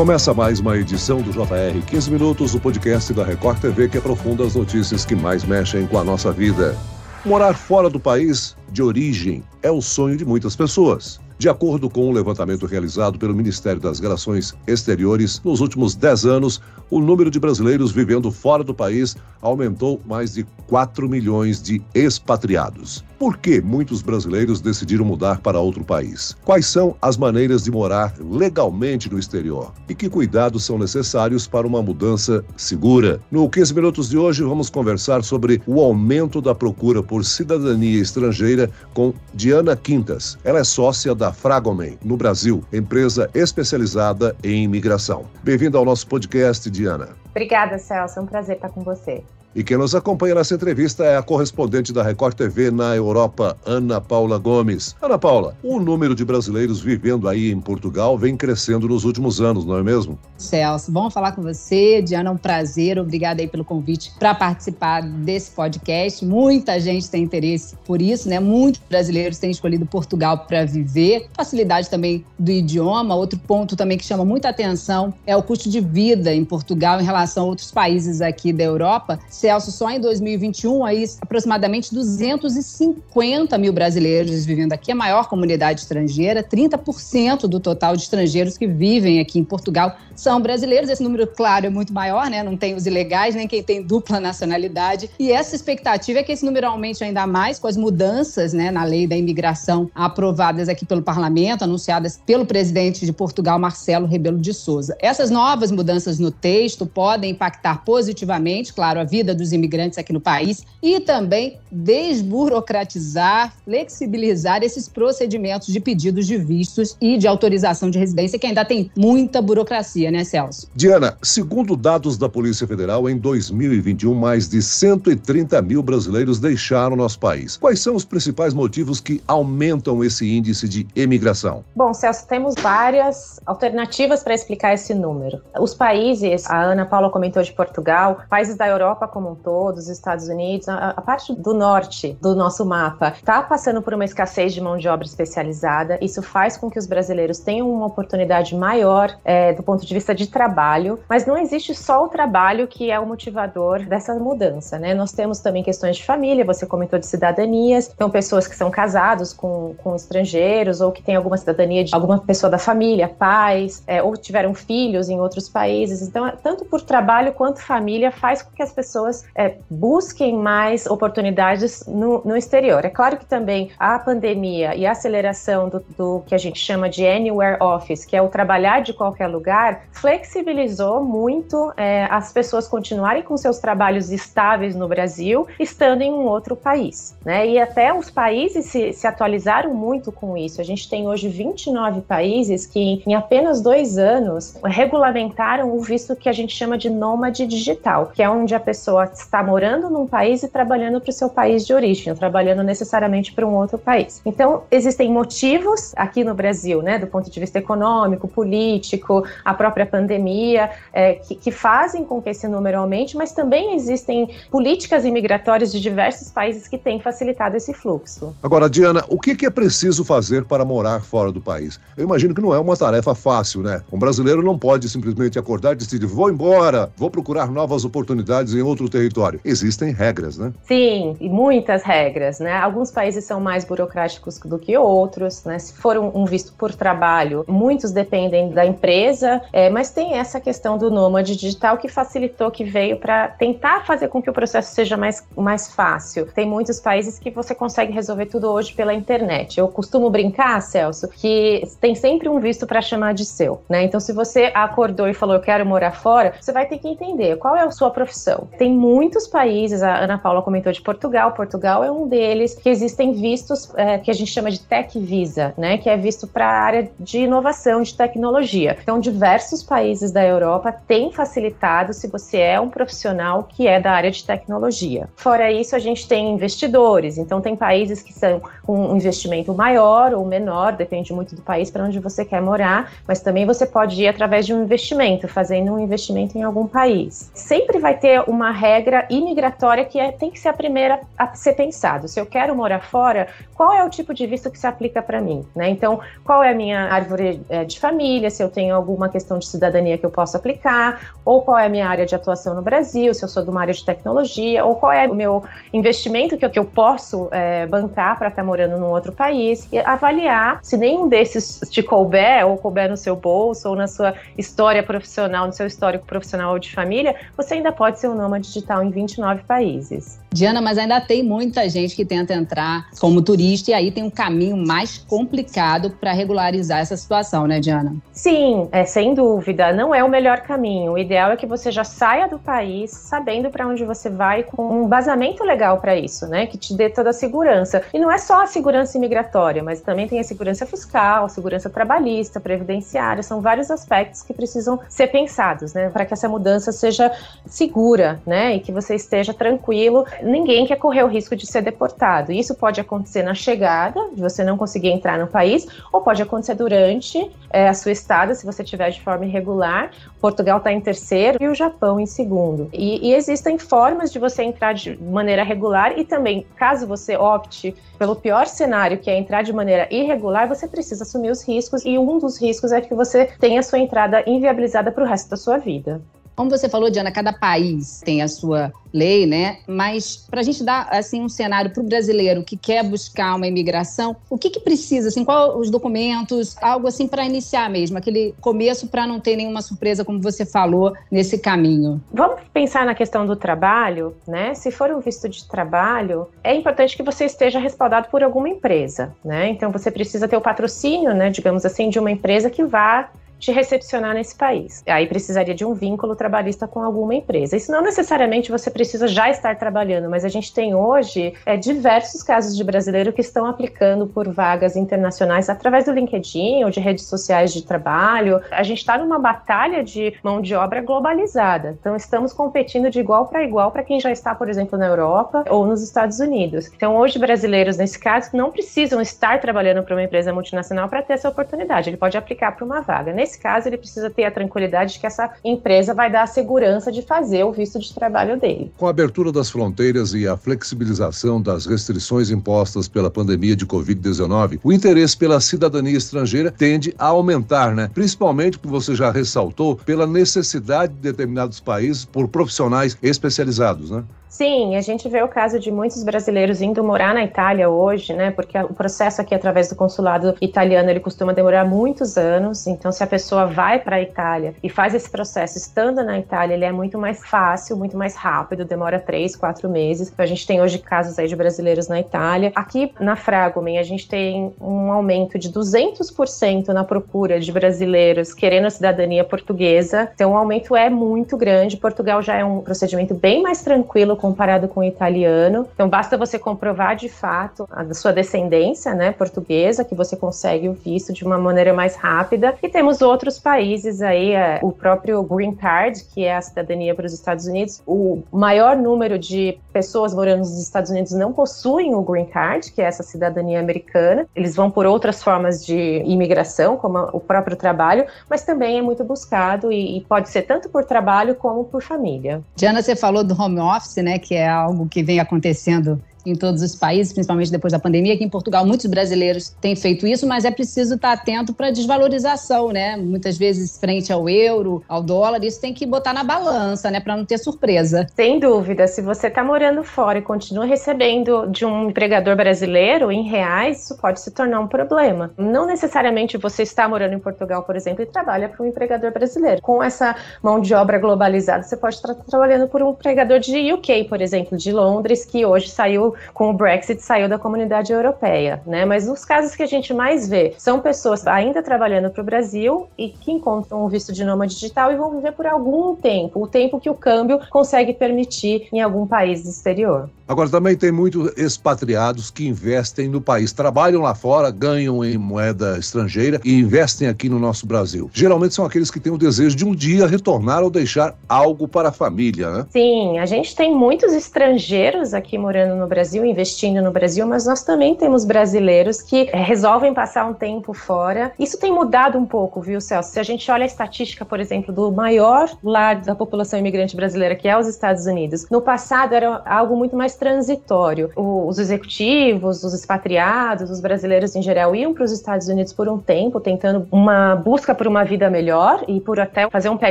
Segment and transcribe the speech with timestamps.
[0.00, 4.42] Começa mais uma edição do JR 15 Minutos, o podcast da Record TV que aprofunda
[4.42, 6.74] as notícias que mais mexem com a nossa vida.
[7.22, 11.20] Morar fora do país de origem é o sonho de muitas pessoas.
[11.40, 16.60] De acordo com um levantamento realizado pelo Ministério das Relações Exteriores, nos últimos 10 anos,
[16.90, 23.02] o número de brasileiros vivendo fora do país aumentou mais de 4 milhões de expatriados.
[23.18, 26.36] Por que muitos brasileiros decidiram mudar para outro país?
[26.44, 29.72] Quais são as maneiras de morar legalmente no exterior?
[29.88, 33.20] E que cuidados são necessários para uma mudança segura?
[33.30, 38.70] No 15 Minutos de hoje, vamos conversar sobre o aumento da procura por cidadania estrangeira
[38.94, 40.38] com Diana Quintas.
[40.42, 45.26] Ela é sócia da Fragomen, no Brasil, empresa especializada em imigração.
[45.42, 47.08] Bem-vinda ao nosso podcast, Diana.
[47.30, 48.18] Obrigada, Celso.
[48.18, 49.22] É um prazer estar com você.
[49.52, 54.00] E quem nos acompanha nessa entrevista é a correspondente da Record TV na Europa, Ana
[54.00, 54.94] Paula Gomes.
[55.02, 59.64] Ana Paula, o número de brasileiros vivendo aí em Portugal vem crescendo nos últimos anos,
[59.64, 60.16] não é mesmo?
[60.38, 62.00] Celso, bom falar com você.
[62.00, 62.96] Diana, é um prazer.
[62.96, 66.24] Obrigada aí pelo convite para participar desse podcast.
[66.24, 68.38] Muita gente tem interesse por isso, né?
[68.38, 71.26] Muitos brasileiros têm escolhido Portugal para viver.
[71.36, 73.16] Facilidade também do idioma.
[73.16, 77.04] Outro ponto também que chama muita atenção é o custo de vida em Portugal em
[77.04, 83.72] relação a outros países aqui da Europa Celso, só em 2021, aí, aproximadamente 250 mil
[83.72, 89.38] brasileiros vivendo aqui, a maior comunidade estrangeira, 30% do total de estrangeiros que vivem aqui
[89.38, 90.90] em Portugal são brasileiros.
[90.90, 92.42] Esse número, claro, é muito maior, né?
[92.42, 95.10] Não tem os ilegais, nem quem tem dupla nacionalidade.
[95.18, 98.84] E essa expectativa é que esse número aumente ainda mais com as mudanças né, na
[98.84, 104.52] lei da imigração aprovadas aqui pelo parlamento, anunciadas pelo presidente de Portugal, Marcelo Rebelo de
[104.52, 104.96] Souza.
[105.00, 110.12] Essas novas mudanças no texto podem impactar positivamente, claro, a vida vida dos imigrantes aqui
[110.12, 117.90] no país e também desburocratizar, flexibilizar esses procedimentos de pedidos de vistos e de autorização
[117.90, 120.68] de residência, que ainda tem muita burocracia, né, Celso?
[120.74, 127.18] Diana, segundo dados da Polícia Federal, em 2021, mais de 130 mil brasileiros deixaram nosso
[127.18, 127.56] país.
[127.56, 131.64] Quais são os principais motivos que aumentam esse índice de emigração?
[131.74, 135.40] Bom, Celso, temos várias alternativas para explicar esse número.
[135.58, 139.88] Os países, a Ana Paula comentou de Portugal, países da Europa como um todo, os
[139.88, 144.54] Estados Unidos, a, a parte do norte do nosso mapa está passando por uma escassez
[144.54, 145.98] de mão de obra especializada.
[146.00, 150.14] Isso faz com que os brasileiros tenham uma oportunidade maior é, do ponto de vista
[150.14, 154.94] de trabalho, mas não existe só o trabalho que é o motivador dessa mudança, né?
[154.94, 159.34] Nós temos também questões de família, você comentou de cidadanias, então pessoas que são casados
[159.34, 164.02] com, com estrangeiros ou que têm alguma cidadania de alguma pessoa da família, pais, é,
[164.02, 166.00] ou tiveram filhos em outros países.
[166.00, 170.86] Então, tanto por trabalho quanto família faz com que as pessoas pessoas é, busquem mais
[170.86, 172.84] oportunidades no, no, exterior.
[172.84, 176.88] É claro que também a pandemia e a aceleração do, do, que a gente chama
[176.88, 182.68] de anywhere office, que é o trabalhar de qualquer lugar, flexibilizou muito é, as pessoas
[182.68, 187.16] continuarem com seus trabalhos estáveis no Brasil, estando em um outro país.
[187.24, 187.48] Né?
[187.48, 190.60] E até os países se, se atualizaram muito com isso.
[190.60, 196.28] A gente tem hoje 29 países que, em apenas dois anos, regulamentaram o visto que
[196.28, 200.06] a gente chama de nômade digital, que é onde a pessoa pessoa está morando num
[200.06, 203.78] país e trabalhando para o seu país de origem, ou trabalhando necessariamente para um outro
[203.78, 204.20] país.
[204.24, 209.86] Então, existem motivos aqui no Brasil, né, do ponto de vista econômico, político, a própria
[209.86, 215.70] pandemia, é, que, que, fazem com que esse número aumente, mas também existem políticas imigratórias
[215.70, 218.34] de diversos países que têm facilitado esse fluxo.
[218.42, 221.78] Agora, Diana, o que é preciso fazer para morar fora do país?
[221.96, 223.82] Eu imagino que não é uma tarefa fácil, né?
[223.92, 228.62] Um brasileiro não pode simplesmente acordar e decidir, vou embora, vou procurar novas oportunidades em
[228.62, 229.40] outro outro território.
[229.44, 230.52] Existem regras, né?
[230.62, 232.52] Sim, e muitas regras, né?
[232.52, 235.58] Alguns países são mais burocráticos do que outros, né?
[235.58, 240.76] Se for um, visto por trabalho, muitos dependem da empresa, é, mas tem essa questão
[240.76, 244.96] do nômade digital que facilitou, que veio para tentar fazer com que o processo seja
[244.96, 246.26] mais, mais fácil.
[246.26, 249.58] Tem muitos países que você consegue resolver tudo hoje pela internet.
[249.58, 253.84] Eu costumo brincar, Celso, que tem sempre um visto para chamar de seu, né?
[253.84, 257.36] Então, se você acordou e falou eu quero morar fora, você vai ter que entender
[257.36, 258.48] qual é a sua profissão.
[258.58, 263.12] Tem muitos países, a Ana Paula comentou de Portugal, Portugal é um deles, que existem
[263.12, 266.60] vistos é, que a gente chama de Tech Visa, né, que é visto para a
[266.60, 268.76] área de inovação, de tecnologia.
[268.82, 273.92] Então, diversos países da Europa têm facilitado se você é um profissional que é da
[273.92, 275.08] área de tecnologia.
[275.16, 280.14] Fora isso, a gente tem investidores, então tem países que são com um investimento maior
[280.14, 284.00] ou menor, depende muito do país para onde você quer morar, mas também você pode
[284.02, 287.30] ir através de um investimento, fazendo um investimento em algum país.
[287.34, 291.54] Sempre vai ter uma regra imigratória que é, tem que ser a primeira a ser
[291.54, 292.06] pensado.
[292.06, 295.20] Se eu quero morar fora, qual é o tipo de visto que se aplica para
[295.20, 295.46] mim?
[295.56, 295.70] Né?
[295.70, 299.46] Então, qual é a minha árvore é, de família, se eu tenho alguma questão de
[299.46, 303.14] cidadania que eu posso aplicar, ou qual é a minha área de atuação no Brasil,
[303.14, 305.42] se eu sou de uma área de tecnologia, ou qual é o meu
[305.72, 309.66] investimento que eu, que eu posso é, bancar para estar tá morando num outro país,
[309.72, 314.14] e avaliar se nenhum desses te couber, ou couber no seu bolso, ou na sua
[314.36, 318.49] história profissional, no seu histórico profissional ou de família, você ainda pode ser um nômade
[318.52, 320.20] digital em 29 países.
[320.32, 324.10] Diana, mas ainda tem muita gente que tenta entrar como turista e aí tem um
[324.10, 327.96] caminho mais complicado para regularizar essa situação, né, Diana?
[328.12, 329.72] Sim, é, sem dúvida.
[329.72, 330.92] Não é o melhor caminho.
[330.92, 334.82] O ideal é que você já saia do país sabendo para onde você vai com
[334.82, 336.46] um basamento legal para isso, né?
[336.46, 337.82] Que te dê toda a segurança.
[337.92, 341.68] E não é só a segurança imigratória, mas também tem a segurança fiscal, a segurança
[341.68, 343.22] trabalhista, previdenciária.
[343.22, 345.88] São vários aspectos que precisam ser pensados, né?
[345.90, 347.10] Para que essa mudança seja
[347.46, 348.39] segura, né?
[348.54, 352.32] E que você esteja tranquilo ninguém quer correr o risco de ser deportado.
[352.32, 356.54] Isso pode acontecer na chegada, de você não conseguir entrar no país, ou pode acontecer
[356.54, 359.90] durante é, a sua estada, se você estiver de forma irregular.
[360.20, 362.68] Portugal está em terceiro e o Japão em segundo.
[362.72, 367.74] E, e existem formas de você entrar de maneira regular e também, caso você opte
[367.98, 371.98] pelo pior cenário, que é entrar de maneira irregular, você precisa assumir os riscos e
[371.98, 375.36] um dos riscos é que você tenha a sua entrada inviabilizada para o resto da
[375.36, 376.00] sua vida.
[376.40, 379.58] Como você falou, Diana, cada país tem a sua lei, né?
[379.66, 383.46] Mas para a gente dar assim um cenário para o brasileiro que quer buscar uma
[383.46, 385.08] imigração, o que, que precisa?
[385.08, 386.56] Assim, qual os documentos?
[386.62, 390.94] Algo assim para iniciar mesmo, aquele começo para não ter nenhuma surpresa, como você falou
[391.10, 392.00] nesse caminho.
[392.10, 394.54] Vamos pensar na questão do trabalho, né?
[394.54, 399.14] Se for um visto de trabalho, é importante que você esteja respaldado por alguma empresa,
[399.22, 399.50] né?
[399.50, 401.28] Então você precisa ter o patrocínio, né?
[401.28, 403.10] Digamos assim, de uma empresa que vá
[403.40, 404.84] te recepcionar nesse país.
[404.86, 407.56] Aí precisaria de um vínculo trabalhista com alguma empresa.
[407.56, 412.22] Isso não necessariamente você precisa já estar trabalhando, mas a gente tem hoje é, diversos
[412.22, 417.06] casos de brasileiro que estão aplicando por vagas internacionais através do LinkedIn ou de redes
[417.06, 418.40] sociais de trabalho.
[418.50, 421.76] A gente está numa batalha de mão de obra globalizada.
[421.80, 425.44] Então estamos competindo de igual para igual para quem já está, por exemplo, na Europa
[425.48, 426.70] ou nos Estados Unidos.
[426.74, 431.14] Então hoje brasileiros nesse caso não precisam estar trabalhando para uma empresa multinacional para ter
[431.14, 431.88] essa oportunidade.
[431.88, 433.12] Ele pode aplicar para uma vaga.
[433.12, 436.26] Nesse nesse caso, ele precisa ter a tranquilidade de que essa empresa vai dar a
[436.26, 438.72] segurança de fazer o visto de trabalho dele.
[438.76, 444.60] Com a abertura das fronteiras e a flexibilização das restrições impostas pela pandemia de Covid-19,
[444.64, 447.90] o interesse pela cidadania estrangeira tende a aumentar, né?
[447.94, 454.02] Principalmente, como você já ressaltou, pela necessidade de determinados países por profissionais especializados, né?
[454.30, 458.30] Sim, a gente vê o caso de muitos brasileiros indo morar na Itália hoje, né?
[458.30, 462.64] Porque o processo aqui através do consulado italiano ele costuma demorar muitos anos.
[462.68, 466.54] Então, se a pessoa vai para a Itália e faz esse processo estando na Itália,
[466.54, 470.08] ele é muito mais fácil, muito mais rápido, demora três, quatro meses.
[470.12, 472.52] Então, a gente tem hoje casos aí de brasileiros na Itália.
[472.54, 478.66] Aqui na Fragomen, a gente tem um aumento de 200% na procura de brasileiros querendo
[478.66, 480.08] a cidadania portuguesa.
[480.14, 481.76] Então, o aumento é muito grande.
[481.76, 485.66] Portugal já é um procedimento bem mais tranquilo comparado com o italiano.
[485.74, 490.72] Então basta você comprovar de fato a sua descendência, né, portuguesa, que você consegue o
[490.72, 492.54] visto de uma maneira mais rápida.
[492.62, 497.06] E temos outros países aí, é, o próprio Green Card, que é a cidadania para
[497.06, 497.82] os Estados Unidos.
[497.86, 502.82] O maior número de pessoas morando nos Estados Unidos não possuem o Green Card, que
[502.82, 504.26] é essa cidadania americana.
[504.34, 509.04] Eles vão por outras formas de imigração, como o próprio trabalho, mas também é muito
[509.04, 512.42] buscado e, e pode ser tanto por trabalho como por família.
[512.56, 514.09] Diana, você falou do home office, né?
[514.10, 518.14] Né, que é algo que vem acontecendo em todos os países, principalmente depois da pandemia.
[518.14, 521.70] Aqui em Portugal, muitos brasileiros têm feito isso, mas é preciso estar atento para a
[521.70, 522.96] desvalorização, né?
[522.96, 527.00] Muitas vezes, frente ao euro, ao dólar, isso tem que botar na balança, né?
[527.00, 528.06] Para não ter surpresa.
[528.14, 528.86] Sem dúvida.
[528.86, 533.96] Se você está morando fora e continua recebendo de um empregador brasileiro em reais, isso
[533.96, 535.32] pode se tornar um problema.
[535.36, 539.60] Não necessariamente você está morando em Portugal, por exemplo, e trabalha para um empregador brasileiro.
[539.62, 544.04] Com essa mão de obra globalizada, você pode estar trabalhando por um empregador de UK,
[544.04, 548.84] por exemplo, de Londres, que hoje saiu com o Brexit saiu da comunidade europeia, né?
[548.84, 552.88] Mas os casos que a gente mais vê são pessoas ainda trabalhando para o Brasil
[552.96, 556.46] e que encontram um visto de nômade digital e vão viver por algum tempo, o
[556.46, 560.08] tempo que o câmbio consegue permitir em algum país do exterior.
[560.30, 565.76] Agora, também tem muitos expatriados que investem no país, trabalham lá fora, ganham em moeda
[565.76, 568.08] estrangeira e investem aqui no nosso Brasil.
[568.14, 571.88] Geralmente são aqueles que têm o desejo de um dia retornar ou deixar algo para
[571.88, 572.66] a família, né?
[572.70, 577.64] Sim, a gente tem muitos estrangeiros aqui morando no Brasil investindo no Brasil, mas nós
[577.64, 581.32] também temos brasileiros que é, resolvem passar um tempo fora.
[581.40, 583.10] Isso tem mudado um pouco, viu, Celso?
[583.10, 587.34] Se a gente olha a estatística, por exemplo, do maior lar da população imigrante brasileira,
[587.34, 591.10] que é os Estados Unidos, no passado era algo muito mais transitório.
[591.16, 595.98] os executivos, os expatriados, os brasileiros em geral iam para os Estados Unidos por um
[595.98, 599.90] tempo, tentando uma busca por uma vida melhor e por até fazer um pé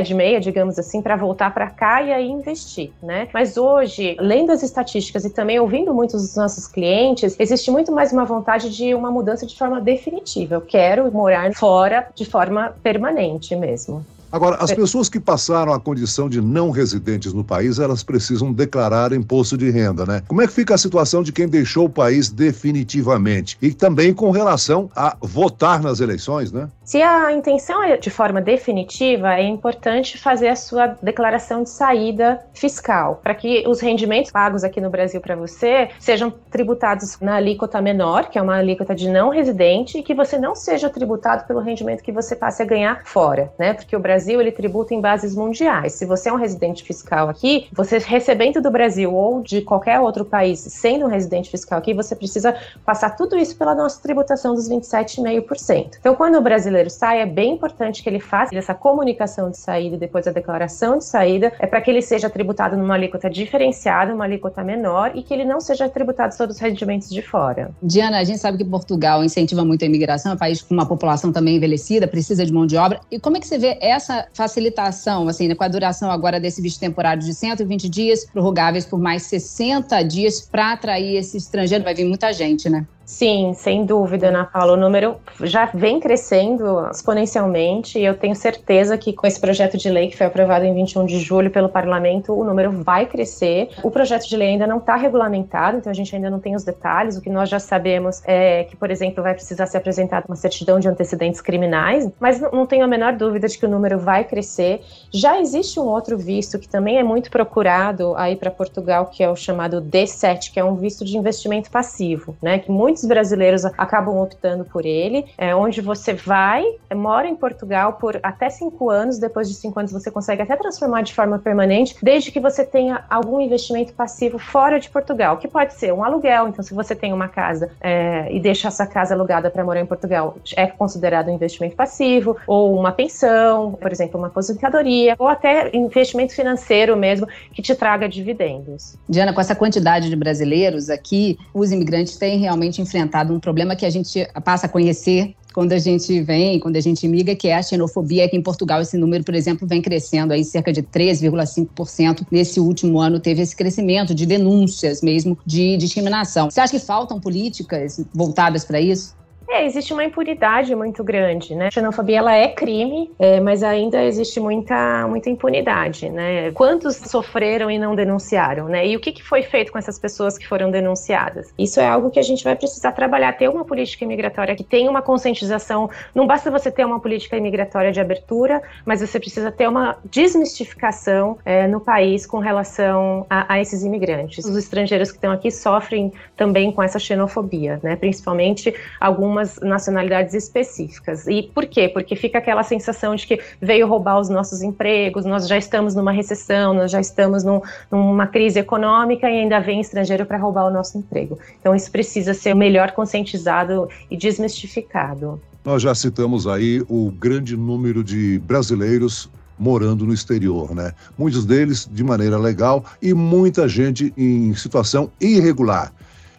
[0.00, 3.28] de meia, digamos assim, para voltar para cá e aí investir, né?
[3.34, 8.12] Mas hoje, lendo as estatísticas e também ouvindo muitos dos nossos clientes, existe muito mais
[8.12, 10.54] uma vontade de uma mudança de forma definitiva.
[10.54, 14.04] Eu quero morar fora de forma permanente mesmo.
[14.32, 19.12] Agora, as pessoas que passaram a condição de não residentes no país, elas precisam declarar
[19.12, 20.22] imposto de renda, né?
[20.28, 23.58] Como é que fica a situação de quem deixou o país definitivamente?
[23.60, 26.68] E também com relação a votar nas eleições, né?
[26.84, 32.40] Se a intenção é de forma definitiva, é importante fazer a sua declaração de saída
[32.52, 37.80] fiscal, para que os rendimentos pagos aqui no Brasil para você sejam tributados na alíquota
[37.80, 41.60] menor, que é uma alíquota de não residente, e que você não seja tributado pelo
[41.60, 43.72] rendimento que você passe a ganhar fora, né?
[43.72, 45.94] Porque o Brasil ele tributa em bases mundiais.
[45.94, 50.24] Se você é um residente fiscal aqui, você recebendo do Brasil ou de qualquer outro
[50.24, 54.68] país, sendo um residente fiscal aqui, você precisa passar tudo isso pela nossa tributação dos
[54.68, 55.96] 27,5%.
[55.98, 59.96] Então, quando o brasileiro sai, é bem importante que ele faça essa comunicação de saída
[59.96, 64.14] e depois a declaração de saída, é para que ele seja tributado numa alíquota diferenciada,
[64.14, 67.70] uma alíquota menor e que ele não seja tributado sobre os rendimentos de fora.
[67.82, 70.86] Diana, a gente sabe que Portugal incentiva muito a imigração, é um país com uma
[70.86, 73.00] população também envelhecida, precisa de mão de obra.
[73.10, 76.60] E como é que você vê essa facilitação, assim, né, com a duração agora desse
[76.60, 81.84] visto temporário de 120 dias, prorrogáveis por mais 60 dias, para atrair esse estrangeiro?
[81.84, 82.86] Vai vir muita gente, né?
[83.10, 84.74] Sim, sem dúvida, Ana Paula.
[84.74, 89.90] O número já vem crescendo exponencialmente e eu tenho certeza que com esse projeto de
[89.90, 93.68] lei que foi aprovado em 21 de julho pelo parlamento, o número vai crescer.
[93.82, 96.62] O projeto de lei ainda não está regulamentado, então a gente ainda não tem os
[96.62, 97.16] detalhes.
[97.16, 100.78] O que nós já sabemos é que, por exemplo, vai precisar ser apresentada uma certidão
[100.78, 104.82] de antecedentes criminais, mas não tenho a menor dúvida de que o número vai crescer.
[105.12, 109.28] Já existe um outro visto que também é muito procurado aí para Portugal, que é
[109.28, 112.60] o chamado D7, que é um visto de investimento passivo, né?
[112.60, 116.64] Que muitos muitos brasileiros acabam optando por ele, é onde você vai,
[116.94, 121.02] mora em Portugal por até cinco anos, depois de cinco anos você consegue até transformar
[121.02, 125.74] de forma permanente, desde que você tenha algum investimento passivo fora de Portugal, que pode
[125.74, 126.48] ser um aluguel.
[126.48, 129.86] Então, se você tem uma casa é, e deixa essa casa alugada para morar em
[129.86, 135.70] Portugal, é considerado um investimento passivo, ou uma pensão, por exemplo, uma aposentadoria, ou até
[135.74, 138.96] investimento financeiro mesmo que te traga dividendos.
[139.08, 143.86] Diana, com essa quantidade de brasileiros aqui, os imigrantes têm realmente enfrentado um problema que
[143.86, 147.56] a gente passa a conhecer quando a gente vem, quando a gente migra, que é
[147.56, 148.24] a xenofobia.
[148.24, 152.26] Aqui em Portugal, esse número, por exemplo, vem crescendo aí cerca de 3,5%.
[152.30, 156.50] Nesse último ano, teve esse crescimento de denúncias mesmo de discriminação.
[156.50, 159.19] Você acha que faltam políticas voltadas para isso?
[159.52, 161.66] É, existe uma impunidade muito grande, né?
[161.66, 166.52] A xenofobia ela é crime, é, mas ainda existe muita, muita impunidade, né?
[166.52, 168.86] Quantos sofreram e não denunciaram, né?
[168.86, 171.52] E o que, que foi feito com essas pessoas que foram denunciadas?
[171.58, 174.88] Isso é algo que a gente vai precisar trabalhar, ter uma política imigratória que tenha
[174.88, 175.90] uma conscientização.
[176.14, 181.38] Não basta você ter uma política imigratória de abertura, mas você precisa ter uma desmistificação
[181.44, 184.44] é, no país com relação a, a esses imigrantes.
[184.44, 187.96] Os estrangeiros que estão aqui sofrem também com essa xenofobia, né?
[187.96, 191.26] Principalmente algumas algumas nacionalidades específicas.
[191.26, 191.88] E por quê?
[191.88, 196.12] Porque fica aquela sensação de que veio roubar os nossos empregos, nós já estamos numa
[196.12, 200.70] recessão, nós já estamos num, numa crise econômica e ainda vem estrangeiro para roubar o
[200.70, 201.38] nosso emprego.
[201.58, 205.40] Então isso precisa ser melhor conscientizado e desmistificado.
[205.64, 209.28] Nós já citamos aí o grande número de brasileiros
[209.58, 210.94] morando no exterior, né?
[211.18, 215.92] Muitos deles de maneira legal e muita gente em situação irregular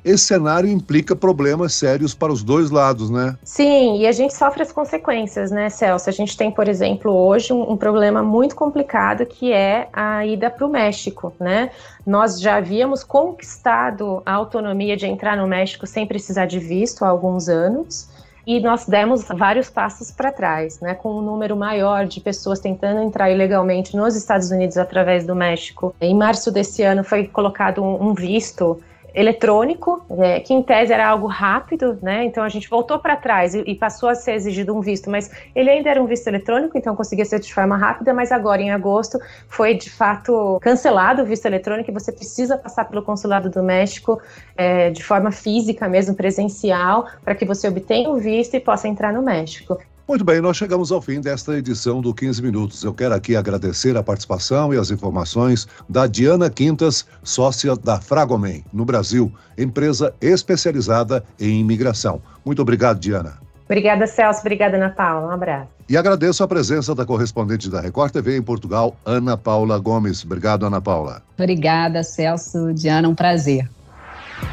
[0.03, 3.37] esse cenário implica problemas sérios para os dois lados, né?
[3.43, 6.09] Sim, e a gente sofre as consequências, né, Celso?
[6.09, 10.49] A gente tem, por exemplo, hoje um, um problema muito complicado que é a ida
[10.49, 11.71] para o México, né?
[12.05, 17.09] Nós já havíamos conquistado a autonomia de entrar no México sem precisar de visto há
[17.09, 18.09] alguns anos
[18.45, 23.01] e nós demos vários passos para trás, né, com um número maior de pessoas tentando
[23.01, 25.95] entrar ilegalmente nos Estados Unidos através do México.
[26.01, 28.81] Em março desse ano foi colocado um visto
[29.13, 32.23] eletrônico, né, que em tese era algo rápido, né?
[32.23, 35.29] Então a gente voltou para trás e, e, passou a ser exigido um visto, mas
[35.55, 38.71] ele ainda era um visto eletrônico, então conseguia ser de forma rápida, mas agora em
[38.71, 43.61] agosto foi de fato cancelado o visto eletrônico e você precisa passar pelo consulado do
[43.61, 44.21] México
[44.55, 49.11] é, de forma física mesmo, presencial, para que você obtenha o visto e possa entrar
[49.11, 49.77] no México.
[50.07, 52.83] Muito bem, nós chegamos ao fim desta edição do 15 Minutos.
[52.83, 58.65] Eu quero aqui agradecer a participação e as informações da Diana Quintas, sócia da Fragomen,
[58.73, 62.21] no Brasil, empresa especializada em imigração.
[62.43, 63.39] Muito obrigado, Diana.
[63.65, 64.41] Obrigada, Celso.
[64.41, 65.27] Obrigada, Ana Paula.
[65.27, 65.69] Um abraço.
[65.87, 70.25] E agradeço a presença da correspondente da Record TV em Portugal, Ana Paula Gomes.
[70.25, 71.21] Obrigado, Ana Paula.
[71.37, 72.73] Obrigada, Celso.
[72.73, 73.69] Diana, um prazer.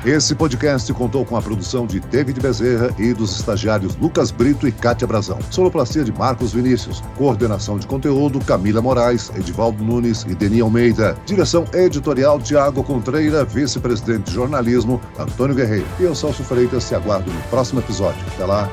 [0.04, 4.72] Esse podcast contou com a produção de David Bezerra e dos estagiários Lucas Brito e
[4.72, 5.38] Kátia Brazão.
[5.50, 7.02] Sonoplastia de Marcos Vinícius.
[7.16, 11.16] Coordenação de conteúdo Camila Moraes, Edivaldo Nunes e Deni Almeida.
[11.26, 15.86] Direção editorial Tiago Contreira, vice-presidente de jornalismo Antônio Guerreiro.
[15.98, 18.20] E eu, Celso Freitas, te aguardo no próximo episódio.
[18.34, 18.68] Até lá.